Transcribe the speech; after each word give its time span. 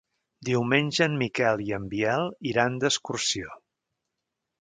Diumenge 0.47 1.07
en 1.11 1.17
Miquel 1.19 1.61
i 1.65 1.69
en 1.77 1.85
Biel 1.91 2.25
iran 2.53 2.79
d'excursió. 2.85 3.53